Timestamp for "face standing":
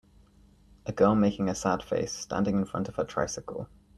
1.83-2.55